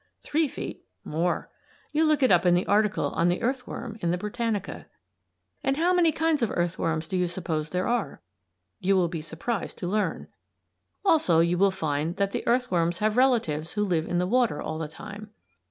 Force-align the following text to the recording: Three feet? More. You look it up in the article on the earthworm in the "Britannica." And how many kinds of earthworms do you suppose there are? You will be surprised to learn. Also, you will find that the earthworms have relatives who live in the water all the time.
Three 0.21 0.47
feet? 0.47 0.83
More. 1.05 1.51
You 1.91 2.05
look 2.05 2.23
it 2.23 2.31
up 2.31 2.43
in 2.43 2.55
the 2.55 2.65
article 2.65 3.11
on 3.11 3.29
the 3.29 3.43
earthworm 3.43 3.99
in 4.01 4.09
the 4.09 4.17
"Britannica." 4.17 4.87
And 5.63 5.77
how 5.77 5.93
many 5.93 6.11
kinds 6.11 6.41
of 6.41 6.49
earthworms 6.49 7.07
do 7.07 7.15
you 7.15 7.27
suppose 7.27 7.69
there 7.69 7.87
are? 7.87 8.19
You 8.79 8.95
will 8.95 9.09
be 9.09 9.21
surprised 9.21 9.77
to 9.77 9.87
learn. 9.87 10.27
Also, 11.05 11.39
you 11.39 11.55
will 11.59 11.69
find 11.69 12.15
that 12.15 12.31
the 12.31 12.47
earthworms 12.47 12.97
have 12.97 13.15
relatives 13.15 13.73
who 13.73 13.83
live 13.85 14.07
in 14.07 14.17
the 14.17 14.25
water 14.25 14.59
all 14.59 14.79
the 14.79 14.87
time. 14.87 15.29